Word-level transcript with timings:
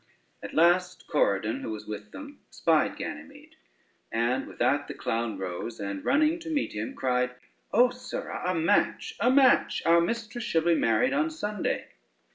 At 0.41 0.55
last 0.55 1.05
Corydon, 1.05 1.61
who 1.61 1.69
was 1.69 1.85
with 1.85 2.11
them, 2.11 2.39
spied 2.49 2.97
Ganymede, 2.97 3.55
and 4.11 4.47
with 4.47 4.57
that 4.57 4.87
the 4.87 4.95
clown 4.95 5.37
rose, 5.37 5.79
and, 5.79 6.03
running 6.03 6.39
to 6.39 6.49
meet 6.49 6.73
him, 6.73 6.95
cried: 6.95 7.35
"O 7.71 7.91
sirrah, 7.91 8.41
a 8.49 8.55
match, 8.55 9.13
a 9.19 9.29
match! 9.29 9.83
our 9.85 10.01
mistress 10.01 10.43
shall 10.43 10.63
be 10.63 10.73
married 10.73 11.13
on 11.13 11.29
Sunday." 11.29 11.87